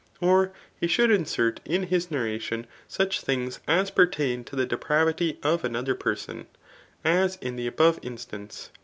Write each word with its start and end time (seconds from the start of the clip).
Or 0.19 0.51
he 0.79 0.87
should 0.87 1.11
insert 1.11 1.59
in 1.63 1.85
bis 1.85 2.09
narration 2.09 2.65
such 2.87 3.21
things 3.21 3.59
as 3.67 3.91
pertain 3.91 4.43
to 4.45 4.55
the 4.55 4.65
depravity 4.65 5.37
of 5.43 5.63
another 5.63 5.93
person; 5.93 6.47
[zs 7.05 7.37
in 7.39 7.55
the 7.55 7.67
above 7.67 7.99
ia* 8.03 8.17
stance. 8.17 8.71